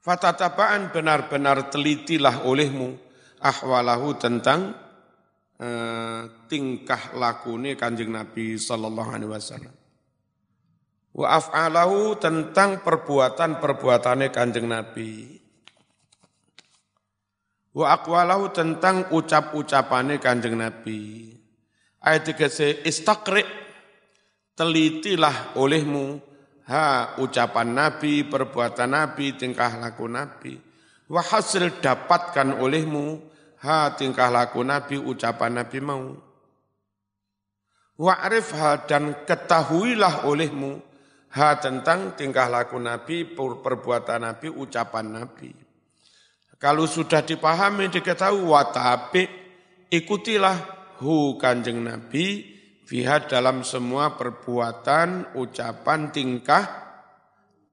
Fatatabaan 0.00 0.92
benar-benar 0.92 1.68
telitilah 1.68 2.48
olehmu 2.48 2.96
ahwalahu 3.40 4.16
tentang 4.16 4.72
Eh, 5.60 6.22
tingkah 6.48 7.12
lakune 7.20 7.76
Kanjeng 7.76 8.08
Nabi 8.08 8.56
sallallahu 8.56 9.12
alaihi 9.12 9.28
wasallam. 9.28 9.76
Wa 11.12 11.36
af'alahu 11.36 12.16
tentang 12.16 12.80
perbuatan-perbuatannya 12.80 14.32
Kanjeng 14.32 14.64
Nabi. 14.64 15.36
Wa 17.76 17.92
aqwalahu 17.92 18.56
tentang 18.56 19.12
ucap-ucapannya 19.12 20.16
Kanjeng 20.16 20.56
Nabi. 20.56 21.28
Ayat 22.00 22.24
3 22.32 22.88
istaqri 22.88 23.44
telitilah 24.56 25.60
olehmu 25.60 26.24
ha 26.68 27.16
ucapan 27.16 27.72
Nabi, 27.72 28.26
perbuatan 28.26 28.90
Nabi, 28.92 29.38
tingkah 29.38 29.78
laku 29.80 30.10
Nabi. 30.10 30.58
Wa 31.10 31.22
hasil 31.24 31.80
dapatkan 31.80 32.60
olehmu 32.60 33.22
ha 33.64 33.94
tingkah 33.96 34.28
laku 34.28 34.60
Nabi, 34.66 35.00
ucapan 35.00 35.62
Nabi 35.62 35.78
mau. 35.80 36.12
Wa'rifha 38.00 38.88
dan 38.88 39.24
ketahuilah 39.28 40.24
olehmu 40.24 40.80
ha 41.36 41.56
tentang 41.60 42.16
tingkah 42.16 42.48
laku 42.48 42.76
Nabi, 42.76 43.24
perbuatan 43.36 44.26
Nabi, 44.26 44.48
ucapan 44.50 45.06
Nabi. 45.20 45.52
Kalau 46.60 46.84
sudah 46.84 47.24
dipahami, 47.24 47.88
diketahui, 47.88 48.44
watabi, 48.44 49.24
ikutilah 49.88 50.56
hu 51.00 51.40
kanjeng 51.40 51.80
Nabi, 51.80 52.44
fiha 52.90 53.22
dalam 53.30 53.62
semua 53.62 54.18
perbuatan, 54.18 55.38
ucapan, 55.38 56.10
tingkah, 56.10 56.66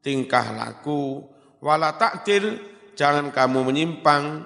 tingkah 0.06 0.54
laku. 0.54 1.26
Wala 1.58 1.98
taktil, 1.98 2.62
jangan 2.94 3.34
kamu 3.34 3.66
menyimpang, 3.66 4.46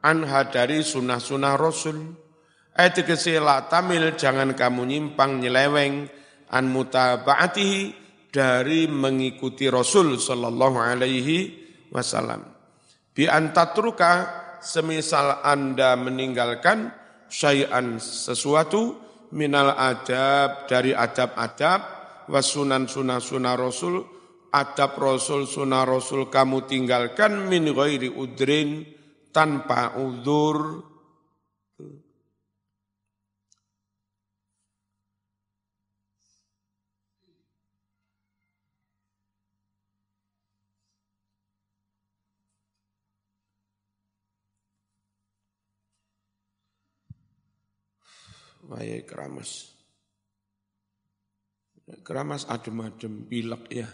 anha 0.00 0.40
dari 0.48 0.80
sunnah-sunnah 0.80 1.60
Rasul. 1.60 2.16
Ayat 2.72 3.04
la 3.44 3.68
tamil, 3.68 4.16
jangan 4.16 4.56
kamu 4.56 4.88
nyimpang, 4.88 5.36
nyeleweng, 5.36 6.08
an 6.48 6.64
mutaba'atihi, 6.72 8.08
dari 8.32 8.84
mengikuti 8.84 9.68
Rasul 9.68 10.20
sallallahu 10.20 10.76
alaihi 10.76 11.56
wasallam. 11.88 12.44
Bi 13.16 13.24
antatruka 13.24 14.28
semisal 14.60 15.40
Anda 15.40 15.96
meninggalkan 15.96 16.92
syai'an 17.32 17.96
sesuatu 17.96 19.05
minal 19.34 19.74
adab 19.74 20.70
dari 20.70 20.94
adab-adab 20.94 21.80
wasunan 22.30 22.86
sunah 22.86 23.18
sunah 23.18 23.54
rasul 23.58 23.94
adab 24.54 24.92
rasul 24.98 25.46
sunah 25.46 25.82
rasul 25.82 26.30
kamu 26.30 26.66
tinggalkan 26.66 27.50
min 27.50 27.70
ghairi 27.70 28.10
udrin 28.10 28.86
tanpa 29.34 29.98
udur 29.98 30.82
Wayai 48.66 49.06
keramas. 49.06 49.70
Keramas 52.02 52.42
adem-adem, 52.50 53.30
pilek 53.30 53.64
ya. 53.70 53.86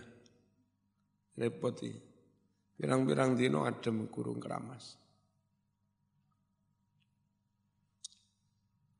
Repot 1.37 1.77
ya. 1.85 1.93
Pirang-pirang 2.81 3.37
dino 3.37 3.69
adem 3.69 4.09
kurung 4.09 4.41
keramas. 4.41 4.97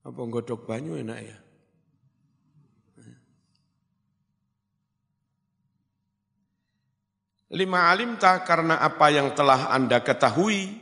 Apa 0.03 0.21
godok 0.29 0.69
banyu 0.69 1.01
enak 1.01 1.19
ya? 1.25 1.39
Lima 7.53 7.93
alim 7.93 8.17
tak 8.17 8.49
karena 8.49 8.81
apa 8.81 9.13
yang 9.13 9.37
telah 9.37 9.69
Anda 9.69 10.01
ketahui, 10.01 10.73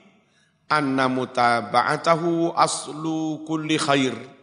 anna 0.71 1.11
mutaba'atahu 1.11 2.55
aslu 2.55 3.43
kulli 3.43 3.75
khair 3.75 4.40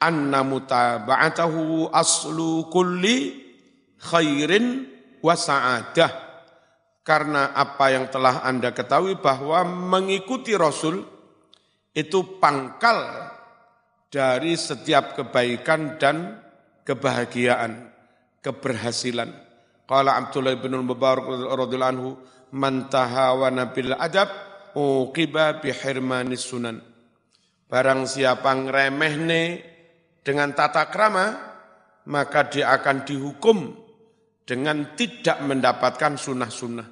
anna 0.00 0.40
mutaba'atahu 0.42 1.90
aslu 1.90 2.68
kulli 2.70 3.44
khairin 4.00 4.88
wa 5.24 5.34
sa'adah. 5.34 6.12
Karena 7.04 7.52
apa 7.52 7.92
yang 7.92 8.08
telah 8.08 8.40
Anda 8.48 8.72
ketahui 8.72 9.20
bahwa 9.20 9.60
mengikuti 9.68 10.56
Rasul 10.56 11.04
itu 11.92 12.40
pangkal 12.40 13.28
dari 14.08 14.56
setiap 14.56 15.12
kebaikan 15.12 16.00
dan 16.00 16.40
kebahagiaan, 16.88 17.92
keberhasilan. 18.40 19.36
Qala 19.84 20.16
Abdullah 20.16 20.56
bin 20.56 20.80
Mubarak 20.80 21.28
radhiyallahu 21.28 21.92
anhu, 21.92 22.10
"Man 22.56 22.88
tahawana 22.88 23.68
bil 23.68 23.92
adab 23.92 24.32
uqiba 24.72 25.60
bi 25.60 25.76
hirmanis 25.76 26.48
sunan." 26.48 26.80
Barang 27.68 28.08
siapa 28.08 28.48
ngremehne 28.48 29.73
dengan 30.24 30.56
tata 30.56 30.88
krama, 30.88 31.26
maka 32.08 32.48
dia 32.48 32.72
akan 32.72 33.04
dihukum 33.04 33.76
dengan 34.48 34.96
tidak 34.96 35.44
mendapatkan 35.44 36.16
sunnah-sunnah. 36.16 36.88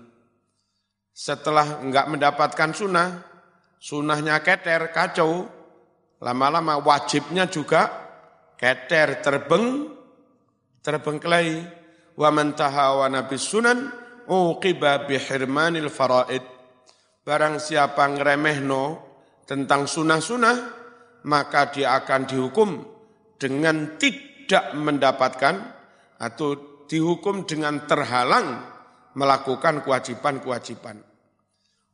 Setelah 1.13 1.81
enggak 1.81 2.13
mendapatkan 2.13 2.71
sunnah, 2.77 3.09
sunnahnya 3.81 4.41
keter, 4.45 4.93
kacau, 4.93 5.49
lama-lama 6.21 6.81
wajibnya 6.81 7.49
juga 7.49 7.89
keter, 8.61 9.25
terbeng, 9.25 9.89
terbengkelai. 10.85 11.81
Wa 12.13 12.29
man 12.29 12.53
tahawana 12.53 13.25
bis 13.25 13.49
sunan 13.49 13.89
uqiba 14.29 15.09
bihirmanil 15.09 15.89
faraid. 15.89 16.45
Barang 17.25 17.57
siapa 17.57 18.05
ngeremehno 18.13 19.01
tentang 19.49 19.89
sunnah-sunnah, 19.89 20.57
maka 21.25 21.73
dia 21.73 21.97
akan 21.97 22.21
dihukum 22.29 22.92
dengan 23.43 23.99
tidak 23.99 24.71
mendapatkan 24.79 25.55
atau 26.23 26.55
dihukum 26.87 27.43
dengan 27.43 27.83
terhalang 27.91 28.63
melakukan 29.19 29.83
kewajiban-kewajiban. 29.83 31.03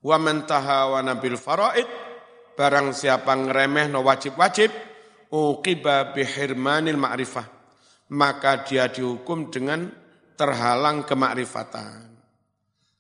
Wa 0.05 0.21
man 0.21 0.45
tahawana 0.45 1.17
bil 1.17 1.41
faraid 1.41 1.89
barang 2.53 2.93
siapa 2.93 3.33
ngeremeh 3.33 3.89
no 3.89 4.05
wajib-wajib 4.05 4.69
uqiba 5.33 6.13
bihirmanil 6.13 7.01
ma'rifah 7.01 7.47
maka 8.13 8.65
dia 8.65 8.89
dihukum 8.89 9.53
dengan 9.53 9.89
terhalang 10.39 11.05
kemakrifatan. 11.05 12.09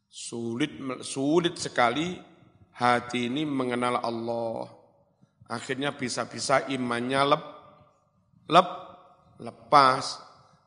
Sulit 0.08 0.74
sulit 1.04 1.54
sekali 1.56 2.18
hati 2.76 3.30
ini 3.30 3.46
mengenal 3.46 4.02
Allah. 4.02 4.68
Akhirnya 5.48 5.96
bisa-bisa 5.96 6.68
imannya 6.68 7.22
lep, 7.24 7.42
lep, 8.48 8.68
lepas. 9.40 10.04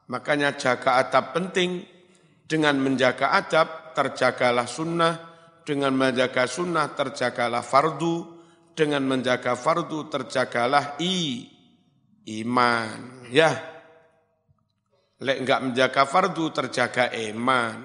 Makanya 0.08 0.56
jaga 0.56 1.02
adab 1.02 1.34
penting. 1.36 1.84
Dengan 2.48 2.80
menjaga 2.80 3.32
adab, 3.36 3.96
terjagalah 3.96 4.68
sunnah. 4.68 5.14
Dengan 5.64 5.96
menjaga 5.96 6.48
sunnah, 6.48 6.94
terjagalah 6.94 7.64
fardu. 7.66 8.40
Dengan 8.72 9.04
menjaga 9.04 9.56
fardu, 9.60 10.08
terjagalah 10.08 11.00
i, 11.04 11.48
iman. 12.28 13.28
Ya, 13.32 13.72
Lek 15.22 15.38
enggak 15.46 15.62
menjaga 15.62 16.04
fardu, 16.10 16.46
terjaga 16.50 17.14
iman. 17.30 17.78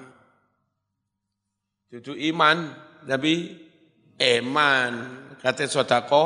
Itu 1.92 2.16
iman, 2.16 2.72
tapi 3.04 3.52
iman. 4.16 4.92
Kata 5.36 5.68
sodako, 5.68 6.24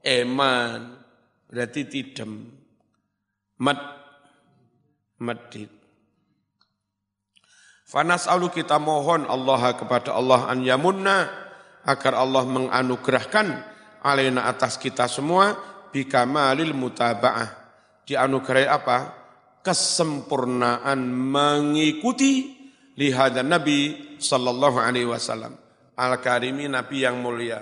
iman. 0.00 0.96
Berarti 1.44 1.84
tidem 1.84 2.59
mad 3.60 3.78
madid. 5.20 5.68
Fanas 7.84 8.30
alu 8.30 8.48
kita 8.48 8.78
mohon 8.80 9.26
Allah 9.26 9.74
kepada 9.76 10.14
Allah 10.16 10.48
an 10.48 10.62
yamunna 10.62 11.26
agar 11.84 12.16
Allah 12.16 12.46
menganugerahkan 12.46 13.46
alena 14.00 14.46
atas 14.48 14.78
kita 14.80 15.10
semua 15.10 15.58
bikamalil 15.90 16.72
mutaba'ah. 16.72 17.58
Dianugerahi 18.06 18.66
apa? 18.66 18.98
Kesempurnaan 19.60 21.04
mengikuti 21.04 22.56
lihadan 22.96 23.50
Nabi 23.50 24.16
sallallahu 24.22 24.80
alaihi 24.80 25.10
wasallam. 25.10 25.58
Al-Karimi 25.98 26.70
Nabi 26.70 27.04
yang 27.04 27.20
mulia. 27.20 27.60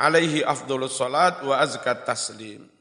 Alaihi 0.00 0.42
afdolus 0.42 0.98
salat 0.98 1.44
wa 1.44 1.60
azkat 1.60 2.02
taslim. 2.08 2.77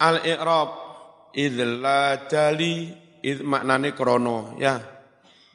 Al-i'rab 0.00 0.70
idla 1.36 2.24
dali 2.24 2.88
id 3.20 3.44
maknane 3.44 3.92
krono 3.92 4.56
ya. 4.56 4.80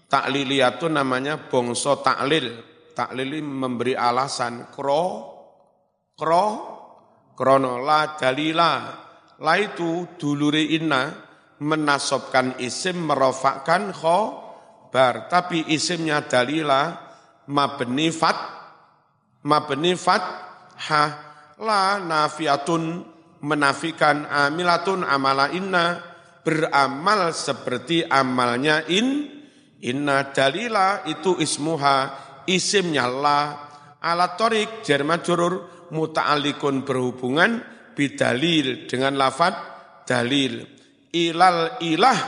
Takliliyatun 0.06 0.94
namanya 0.94 1.50
bongso 1.50 2.00
taklil. 2.06 2.74
Taklil 2.94 3.42
memberi 3.42 3.98
alasan 3.98 4.70
kro 4.70 5.04
kro 6.14 6.46
krono 7.34 7.82
la 7.82 8.14
dalila. 8.14 8.72
La 9.42 9.54
itu 9.60 10.16
duluri 10.16 10.78
inna 10.80 11.12
menasobkan 11.60 12.60
isim 12.60 13.08
merofakkan 13.08 13.92
bar 14.92 15.28
tapi 15.28 15.68
isimnya 15.76 16.24
dalila 16.24 16.96
mabni 17.52 18.12
fat 18.16 18.38
mabni 19.44 19.96
fat 20.00 20.24
ha 20.88 21.04
la 21.60 22.00
nafiatun 22.00 23.15
menafikan 23.46 24.26
amilatun 24.26 25.06
amala 25.06 25.54
inna 25.54 26.02
beramal 26.42 27.30
seperti 27.30 28.02
amalnya 28.02 28.82
in 28.90 29.30
inna 29.86 30.34
dalila 30.34 31.06
itu 31.06 31.38
ismuha 31.38 31.98
isimnya 32.50 33.06
la 33.06 33.42
alat 34.02 34.34
torik 34.38 34.70
jerman 34.82 35.22
jurur 35.22 35.54
muta'alikun 35.94 36.82
berhubungan 36.82 37.62
bidalil 37.94 38.90
dengan 38.90 39.18
lafad 39.18 39.54
dalil. 40.06 40.62
Ilal 41.16 41.80
ilah 41.80 42.20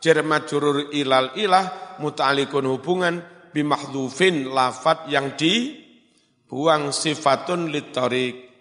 jar 0.00 0.18
majrur 0.24 0.90
ilal 0.90 1.36
ilah 1.36 1.96
muta'alliqun 2.00 2.64
hubungan 2.64 3.14
bimahdhufin 3.52 4.48
lafat 4.50 5.06
yang 5.12 5.36
dibuang 5.36 6.90
sifatun 6.90 7.68
litorik. 7.68 8.51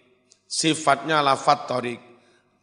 Sifatnya 0.52 1.24
lafat 1.24 1.64
torik. 1.64 2.02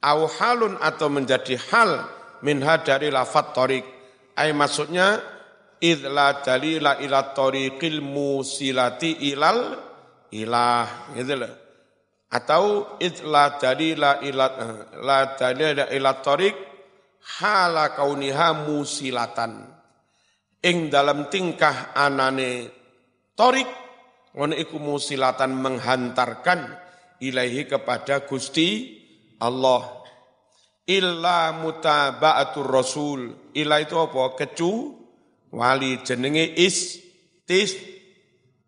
Au 0.04 0.28
halun 0.28 0.76
atau 0.76 1.08
menjadi 1.08 1.56
hal 1.72 2.04
minha 2.44 2.76
dari 2.84 3.08
lafat 3.08 3.56
torik. 3.56 3.84
Ay 4.36 4.52
maksudnya 4.52 5.18
idla 5.80 6.42
dalila 6.42 6.98
ila 6.98 7.32
tariqil 7.34 8.02
musilati 8.02 9.30
ilal 9.30 9.78
ilah 10.34 11.14
gitu 11.16 11.34
loh 11.38 11.52
atau 12.28 12.98
idla 13.00 13.56
dalila 13.56 14.20
ila 14.20 14.46
la 15.00 15.18
dalila 15.38 15.88
ila 15.88 16.10
tariq 16.20 16.56
hala 17.40 17.96
kauniha 17.96 18.68
musilatan 18.68 19.64
ing 20.60 20.92
dalam 20.92 21.32
tingkah 21.32 21.96
anane 21.96 22.68
torik 23.32 23.70
ngono 24.36 24.54
iku 24.58 24.76
musilatan 24.76 25.56
menghantarkan 25.56 26.60
ilahi 27.22 27.66
kepada 27.66 28.24
Gusti 28.26 28.98
Allah. 29.42 29.98
Illa 30.88 31.52
mutaba'atur 31.52 32.68
rasul. 32.68 33.52
Illa 33.52 33.76
itu 33.82 33.98
apa? 33.98 34.32
Kecu 34.38 34.96
wali 35.52 36.00
jenenge 36.04 36.44
is 36.56 37.00
tis 37.48 37.76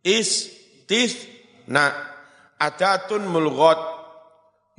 is 0.00 0.48
tis 0.88 1.28
nah 1.68 1.92
adatun 2.56 3.28
mulgot 3.28 3.76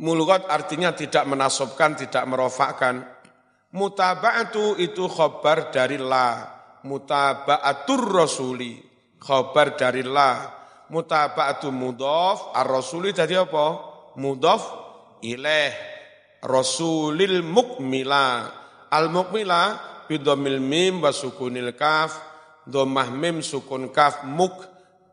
mulgot 0.02 0.50
artinya 0.50 0.94
tidak 0.94 1.26
menasobkan 1.26 1.98
tidak 1.98 2.24
merofakkan. 2.30 3.02
Mutaba'atu 3.72 4.76
itu 4.84 5.08
khobar 5.08 5.72
dari 5.72 5.96
la. 5.96 6.44
Mutaba'atur 6.84 8.04
rasuli. 8.04 8.76
Khobar 9.16 9.80
dari 9.80 10.04
la 10.04 10.61
mutaba'atu 10.92 11.72
mudhof 11.72 12.52
ar-rasuli 12.54 13.16
tadi 13.16 13.40
apa? 13.40 13.80
Mudhof 14.20 14.62
ilaih 15.24 15.72
rasulil 16.44 17.40
mukmila. 17.42 18.52
Al 18.92 19.08
mukmila 19.08 19.80
bidomil 20.12 20.60
mim 20.60 21.00
wa 21.00 21.16
sukunil 21.16 21.72
kaf, 21.80 22.20
domah 22.68 23.08
mim 23.08 23.40
sukun 23.40 23.88
kaf 23.96 24.28
muk, 24.28 24.52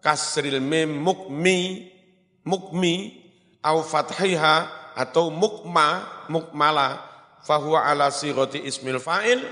kasril 0.02 0.58
mim 0.58 0.98
mukmi, 0.98 1.86
mukmi, 2.42 3.14
au 3.62 3.86
fathiha 3.86 4.66
atau 4.98 5.30
mukma, 5.30 6.02
mukmala, 6.26 6.98
fahuwa 7.46 7.86
ala 7.86 8.10
siroti 8.10 8.58
ismil 8.66 8.98
fa'il, 8.98 9.46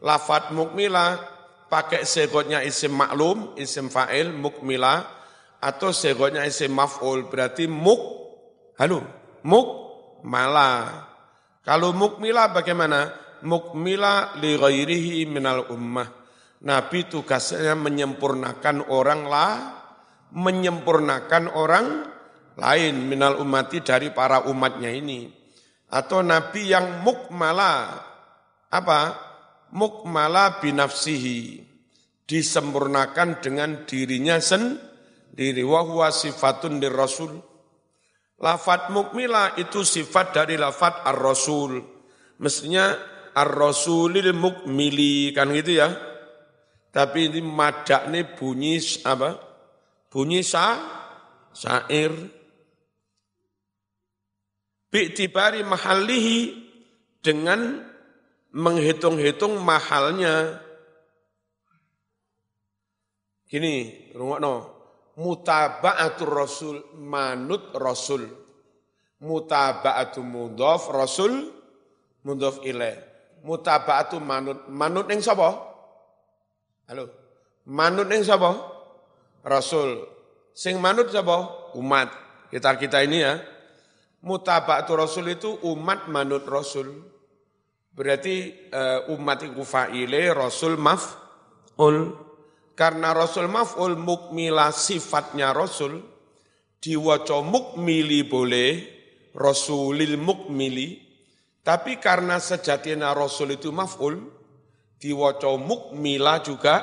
lafat 0.00 0.56
mukmila, 0.56 1.20
pakai 1.68 2.08
segotnya 2.08 2.64
isim 2.64 2.96
maklum, 2.96 3.52
isim 3.60 3.92
fa'il, 3.92 4.32
mukmila, 4.32 5.19
atau 5.60 5.92
segotnya 5.92 6.48
isim 6.48 6.72
maf'ul, 6.72 7.28
berarti 7.28 7.68
muk, 7.68 8.00
halo, 8.80 9.04
muk, 9.44 9.68
mala. 10.24 11.04
Kalau 11.60 11.92
mukmila 11.92 12.50
bagaimana? 12.50 13.20
mukmila 13.44 14.36
li 14.40 14.56
ghairihi 14.56 15.24
minal 15.28 15.68
ummah. 15.72 16.08
Nabi 16.60 17.08
tugasnya 17.08 17.72
menyempurnakan 17.72 18.92
orang 18.92 19.22
lah, 19.24 19.52
menyempurnakan 20.36 21.44
orang 21.56 21.86
lain 22.60 22.94
minal 23.08 23.40
ummati 23.40 23.80
dari 23.80 24.12
para 24.12 24.44
umatnya 24.44 24.92
ini. 24.92 25.24
Atau 25.90 26.20
Nabi 26.20 26.68
yang 26.68 27.00
mukmala, 27.00 27.96
apa? 28.68 29.00
Mukmala 29.70 30.60
binafsihi, 30.60 31.64
disempurnakan 32.28 33.40
dengan 33.40 33.88
dirinya 33.88 34.36
sendiri. 34.36 34.89
Wahuwa 35.38 36.10
sifatun 36.10 36.82
di 36.82 36.88
Rasul. 36.90 37.38
Lafat 38.40 38.88
mukmila 38.88 39.52
itu 39.60 39.84
sifat 39.84 40.32
dari 40.32 40.56
lafat 40.56 41.04
ar-Rasul. 41.04 41.84
Mestinya 42.40 42.96
ar-rasulil 43.36 44.32
mukmili 44.32 45.30
kan 45.36 45.52
gitu 45.52 45.76
ya. 45.76 45.92
Tapi 46.90 47.30
ini 47.30 47.44
madak 47.44 48.08
ini 48.10 48.24
bunyi 48.26 48.80
apa? 49.06 49.38
Bunyi 50.10 50.42
sa, 50.42 50.80
syair. 51.54 52.10
Bi'tibari 54.90 55.62
mahalihi 55.62 56.38
dengan 57.22 57.78
menghitung-hitung 58.50 59.62
mahalnya. 59.62 60.58
Gini, 63.46 64.10
rungokno. 64.16 64.79
Mutaba'atul 65.20 66.32
rasul, 66.32 66.76
manut 66.96 67.76
rasul. 67.76 68.24
Mutaba'atul 69.20 70.24
mudhaf 70.24 70.88
rasul, 70.88 71.52
mudhaf 72.24 72.64
ilaih 72.64 73.10
mutaba'atu 73.44 74.20
manut. 74.20 74.68
Manut 74.68 75.08
ning 75.08 75.20
sapa? 75.24 75.56
Halo. 76.88 77.08
Manut 77.68 78.08
ning 78.08 78.24
sapa? 78.24 78.56
Rasul. 79.44 80.04
Sing 80.52 80.80
manut 80.80 81.08
sapa? 81.12 81.72
Umat. 81.76 82.12
Kita 82.50 82.76
kita 82.76 83.00
ini 83.04 83.18
ya. 83.22 83.38
Mutaba'atu 84.20 84.92
Rasul 85.00 85.32
itu 85.32 85.48
umat 85.64 86.10
manut 86.12 86.44
Rasul. 86.44 86.92
Berarti 87.90 88.52
uh, 88.70 89.12
umat 89.16 89.40
itu 89.44 89.64
fa'ile, 89.64 90.32
Rasul 90.36 90.76
maf'ul. 90.76 92.28
Karena 92.80 93.12
Rasul 93.12 93.52
maf'ul 93.52 94.00
mukmila 94.00 94.72
sifatnya 94.72 95.52
Rasul, 95.52 96.00
diwaca 96.80 97.44
mukmili 97.44 98.24
boleh, 98.24 98.72
Rasulil 99.36 100.16
mukmili, 100.16 100.96
tapi 101.60 102.00
karena 102.00 102.40
sejatinya 102.40 103.12
Rasul 103.12 103.60
itu 103.60 103.68
maf'ul, 103.68 104.16
diwaca 104.96 105.52
mukmila 105.60 106.40
juga 106.40 106.80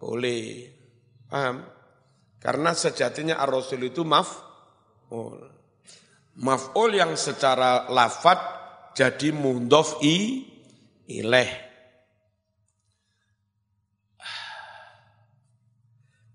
boleh. 0.00 0.72
Paham? 1.28 1.68
Karena 2.40 2.72
sejatinya 2.72 3.36
Ar-Rasul 3.36 3.92
itu 3.92 4.00
maf'ul. 4.00 5.44
Maf'ul 6.40 6.90
yang 6.96 7.12
secara 7.20 7.92
lafat 7.92 8.40
jadi 8.96 9.28
mundof 9.36 10.00
i 10.00 10.48
ileh. 11.04 11.69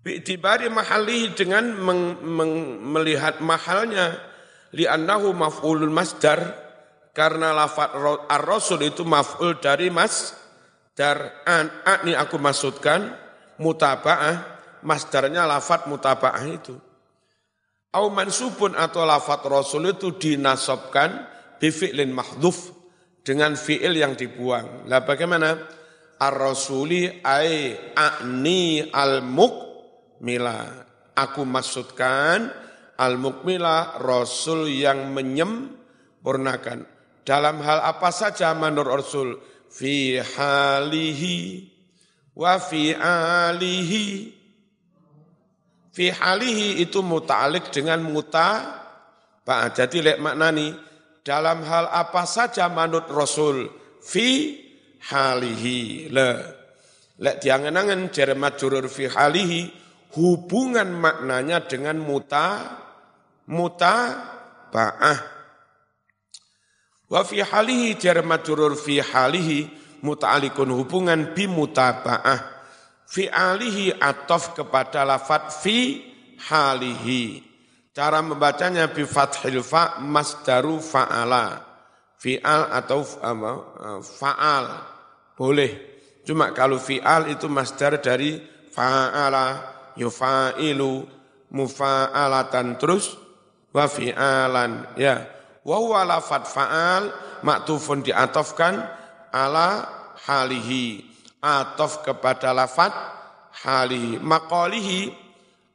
Bi'tibari 0.06 0.70
mahalihi 0.70 1.34
dengan 1.34 1.66
meng, 1.82 2.22
meng, 2.22 2.78
melihat 2.94 3.42
mahalnya. 3.42 4.14
Li'annahu 4.70 5.34
maf'ulul 5.34 5.90
masdar. 5.90 6.62
Karena 7.10 7.50
lafat 7.50 7.90
ar-rasul 8.30 8.86
itu 8.86 9.02
maf'ul 9.02 9.58
dari 9.58 9.90
mas 9.90 10.36
dar 10.94 11.42
an 11.42 11.72
ini 12.06 12.14
aku 12.14 12.38
maksudkan 12.38 13.18
mutaba'ah. 13.58 14.54
Masdarnya 14.86 15.42
lafat 15.42 15.90
mutaba'ah 15.90 16.44
itu. 16.46 16.78
Au 17.90 18.06
mansubun 18.06 18.78
atau 18.78 19.02
lafat 19.02 19.42
rasul 19.50 19.90
itu 19.90 20.14
dinasobkan 20.14 21.26
bifi'lin 21.58 22.14
mahdhuf. 22.14 22.78
Dengan 23.26 23.58
fi'il 23.58 23.98
yang 23.98 24.14
dibuang. 24.14 24.86
Lah 24.86 25.02
bagaimana? 25.02 25.50
Ar-rasuli 26.22 27.26
ai 27.26 27.74
a'ni 27.90 28.86
al-mukmila 30.16 30.58
aku 31.12 31.44
maksudkan 31.44 32.48
al-mukmila 32.96 34.00
rasul 34.00 34.64
yang 34.72 35.12
menyempurnakan 35.12 36.96
dalam 37.26 37.58
hal 37.58 37.82
apa 37.82 38.14
saja 38.14 38.54
menurut 38.54 39.02
Rasul? 39.02 39.28
Fi 39.66 40.22
halihi 40.22 41.66
wa 42.38 42.54
fi 42.62 42.94
alihi. 42.94 44.30
Fi 45.90 46.06
halihi 46.14 46.78
itu 46.78 47.02
muta'alik 47.02 47.74
dengan 47.74 48.06
muta. 48.06 48.78
Pak, 49.42 49.74
jadi 49.74 50.14
lek 50.14 50.18
maknani 50.22 50.70
dalam 51.26 51.66
hal 51.66 51.90
apa 51.90 52.22
saja 52.30 52.70
menurut 52.70 53.10
Rasul 53.10 53.66
fi 53.98 54.54
halihi. 55.10 56.06
Le. 56.14 56.30
Lek 57.18 57.42
diangen-angen 57.42 58.14
jermat 58.14 58.54
jurur 58.54 58.86
fi 58.86 59.10
halihi 59.10 59.85
hubungan 60.16 60.88
maknanya 60.96 61.62
dengan 61.68 62.00
muta 62.00 62.80
muta 63.46 63.96
ba'ah 64.72 65.36
Wa 67.06 67.22
fi 67.22 67.38
halihi 67.38 67.94
jar 67.98 68.18
majrur 68.26 68.74
fi 68.74 68.98
halihi 68.98 69.70
muta'alikun 70.02 70.74
hubungan 70.74 71.34
bi 71.34 71.46
mutaba'ah. 71.46 72.54
Fi 73.06 73.30
alihi 73.30 73.94
atof 73.94 74.58
kepada 74.58 75.06
lafat 75.06 75.54
fi 75.54 76.02
halihi. 76.50 77.46
Cara 77.94 78.20
membacanya 78.20 78.90
bi 78.90 79.06
fathil 79.06 79.62
fa 79.62 80.02
masdaru 80.02 80.82
fa'ala. 80.82 81.62
Fi'al 82.16 82.74
atau 82.74 83.06
apa, 83.22 83.50
fa'al. 84.02 84.66
Boleh. 85.38 85.94
Cuma 86.26 86.50
kalau 86.50 86.82
fi'al 86.82 87.30
itu 87.30 87.46
masdar 87.46 88.02
dari 88.02 88.34
fa'ala, 88.74 89.75
yufa'ilu, 89.96 91.04
mufa'alatan 91.50 92.76
terus 92.76 93.16
wa 93.72 93.84
fi'alan. 93.90 94.96
Ya. 95.00 95.26
Wa 95.66 95.76
huwa 95.82 96.06
lafad 96.06 96.46
fa'al 96.46 97.10
maktufun 97.42 98.06
diatofkan 98.06 98.80
ala 99.34 99.88
halihi. 100.28 101.02
Atof 101.42 102.06
kepada 102.06 102.54
lafad 102.54 102.94
halihi. 103.64 104.22
Maqalihi 104.22 105.10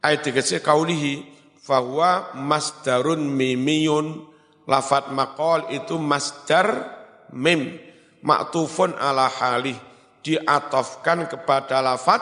ayat 0.04 0.26
kaulihi 0.64 1.24
fahuwa 1.62 2.34
masdarun 2.36 3.24
mimiyun 3.24 4.32
Lafat 4.70 5.10
makol 5.10 5.68
itu 5.74 5.98
masdar 5.98 6.86
mim 7.34 7.82
maktufun 8.22 8.94
ala 8.94 9.26
halih 9.26 9.74
diatofkan 10.22 11.26
kepada 11.26 11.82
lafat 11.82 12.22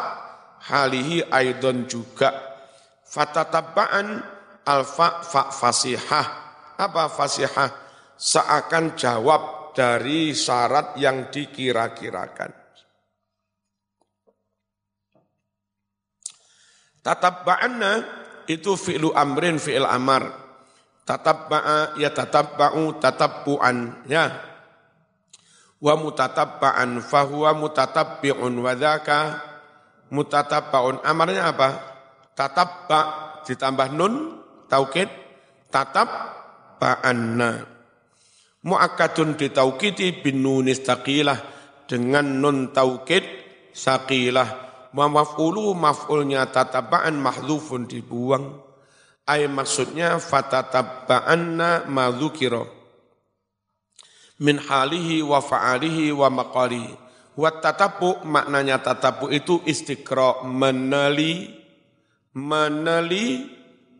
halihi 0.68 1.28
aidon 1.32 1.88
juga. 1.88 2.36
Fatatabba'an 3.08 4.22
alfa 4.68 5.24
fa 5.24 5.50
fasihah. 5.50 6.28
Apa 6.80 7.08
fasihah? 7.08 7.70
Seakan 8.20 9.00
jawab 9.00 9.72
dari 9.74 10.36
syarat 10.36 11.00
yang 11.00 11.32
dikira-kirakan. 11.32 12.52
Tatabba'anna 17.00 17.92
itu 18.46 18.76
fi'lu 18.76 19.16
amrin 19.16 19.56
fi'il 19.56 19.88
amar. 19.88 20.30
Tatabba'a 21.08 21.98
ya 21.98 22.14
tatabba'u 22.14 23.02
tatabbu'an 23.02 24.06
ya. 24.06 24.30
Wa 25.80 25.96
mutatabba'an 25.96 27.00
fahuwa 27.00 27.56
mutatabbi'un 27.56 28.54
wa 28.60 28.76
dzaka 28.76 29.49
mutatabba'un 30.14 31.02
amarnya 31.06 31.50
apa? 31.50 31.70
Tatabba 32.34 33.02
ditambah 33.46 33.90
nun 33.94 34.44
taukid. 34.70 35.10
Tatabba'anna. 35.70 37.66
Muakkadun 38.66 39.38
ditaukidi 39.40 40.20
bin 40.20 40.44
nun 40.44 40.68
istaqilah 40.68 41.38
dengan 41.86 42.26
nun 42.26 42.74
taukid 42.74 43.24
saqilah. 43.72 44.70
Wa 44.90 45.06
maf'ulu 45.06 45.78
maf'ulnya 45.78 46.50
tatabba'an 46.50 47.14
mahdzufun 47.18 47.86
dibuang. 47.86 48.58
Ay 49.30 49.46
maksudnya 49.46 50.18
fatatabba'anna 50.18 51.86
ma 51.86 52.10
dzukira 52.10 52.80
min 54.40 54.56
halihi 54.58 55.20
wa 55.22 55.44
fa'alihi 55.44 56.16
wa 56.16 56.32
maqalihi 56.32 57.09
wa 57.40 57.50
tatabu 57.64 58.20
maknanya 58.28 58.84
tatabu 58.84 59.32
itu 59.32 59.64
istiqra 59.64 60.44
meneli 60.44 61.48
meneli 62.36 63.48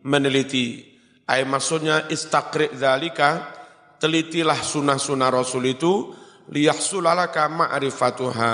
meneliti 0.04 0.84
ay 1.24 1.48
maksudnya 1.48 2.04
istaqri 2.12 2.68
dzalika 2.76 3.48
telitilah 3.96 4.60
sunah-sunah 4.60 5.28
Rasul 5.32 5.72
itu 5.72 6.12
liyahsulalaka 6.52 7.48
ma'rifatuha 7.48 8.52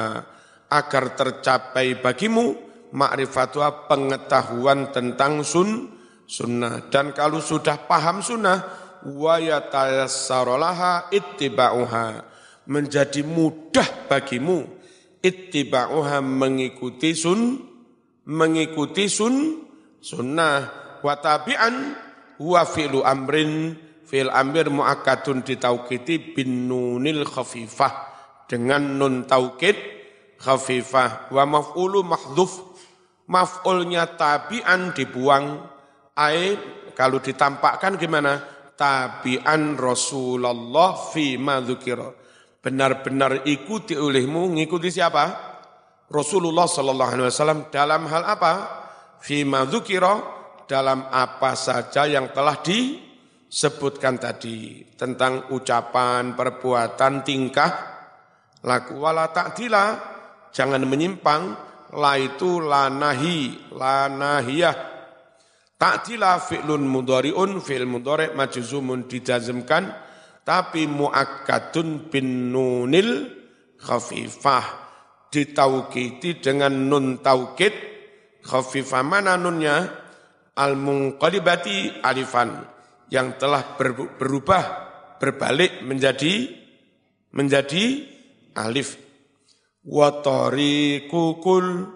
agar 0.70 1.04
tercapai 1.14 1.98
bagimu 2.02 2.54
ma'rifatuha 2.92 3.88
pengetahuan 3.90 4.92
tentang 4.92 5.42
sun 5.42 5.90
sunnah. 6.26 6.90
Dan 6.90 7.14
kalau 7.14 7.38
sudah 7.38 7.86
paham 7.86 8.20
sunnah, 8.20 8.58
wa 9.06 9.38
yatayassarolaha 9.38 11.14
ittiba'uha. 11.14 12.06
Menjadi 12.66 13.22
mudah 13.22 14.10
bagimu 14.10 14.75
ittiba'uha 15.26 16.22
mengikuti 16.22 17.12
sun, 17.18 17.58
mengikuti 18.30 19.10
sun, 19.10 19.66
sunnah. 19.98 20.86
Wa 21.02 21.18
tabi'an 21.18 21.74
wa 22.38 22.62
fi'lu 22.62 23.02
amrin, 23.02 23.74
fi'l 24.06 24.30
amir 24.30 24.70
mu'akadun 24.70 25.42
ditaukiti 25.42 26.34
bin 26.38 26.70
nunil 26.70 27.26
khafifah. 27.26 28.14
Dengan 28.46 29.02
nun 29.02 29.26
taukid 29.26 29.74
khafifah. 30.38 31.34
Wa 31.34 31.42
maf'ulu 31.42 32.06
mahdhuf. 32.06 32.78
Maf'ulnya 33.26 34.14
tabi'an 34.14 34.94
dibuang 34.94 35.74
Ai 36.16 36.56
kalau 36.96 37.20
ditampakkan 37.20 38.00
gimana? 38.00 38.40
Tabi'an 38.72 39.76
Rasulullah 39.76 40.96
fi 41.12 41.36
madzukira. 41.36 42.08
Benar-benar 42.66 43.46
ikuti 43.46 43.94
olehmu, 43.94 44.58
ngikuti 44.58 44.90
siapa? 44.90 45.54
Rasulullah 46.10 46.66
sallallahu 46.66 47.10
alaihi 47.14 47.30
wasallam. 47.30 47.70
Dalam 47.70 48.10
hal 48.10 48.26
apa? 48.26 48.52
Fi 49.22 49.46
madzukira 49.46 50.18
dalam 50.66 51.06
apa 51.06 51.54
saja 51.54 52.10
yang 52.10 52.34
telah 52.34 52.58
disebutkan 52.66 54.18
tadi. 54.18 54.82
Tentang 54.98 55.54
ucapan, 55.54 56.34
perbuatan, 56.34 57.22
tingkah, 57.22 57.70
laku 58.66 58.98
wala 58.98 59.30
ta'dila, 59.30 59.84
jangan 60.50 60.82
menyimpang, 60.90 61.42
la 61.94 62.18
itu 62.18 62.58
lanahi, 62.58 63.70
lanahiyah, 63.78 64.96
Ta'dila 65.76 66.40
fi'lun 66.40 66.88
mudhari'un 66.88 67.60
fi'il 67.60 67.84
mudhari' 67.84 68.32
majzumun 68.32 69.04
dijazmkan 69.04 70.05
tapi 70.46 70.86
muakkadun 70.86 72.06
bin 72.06 72.54
nunil 72.54 73.26
khafifah. 73.82 74.86
Ditaukiti 75.26 76.38
dengan 76.38 76.70
nun 76.86 77.18
taukid. 77.18 77.74
Khafifah 78.46 79.02
mana 79.02 79.34
nunnya? 79.34 79.90
Al 80.54 80.78
munqalibati 80.78 81.98
alifan. 81.98 82.62
Yang 83.10 83.42
telah 83.42 83.74
berubah 84.16 84.64
berbalik 85.18 85.82
menjadi 85.82 86.46
menjadi 87.34 88.06
alif. 88.54 88.96
Wa 89.82 90.22
tariqukul 90.22 91.90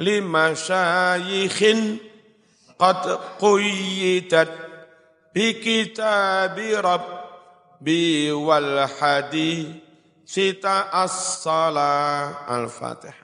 lima 0.00 0.56
syayikhin 0.56 2.00
qad 2.80 3.02
quyyidat 3.36 4.50
bi 5.36 5.60
kitabi 5.60 6.74
rabb. 6.80 7.23
بي 7.80 8.32
والحديث 8.32 9.74
تأصل 10.62 11.78
الفاتحة. 12.50 13.23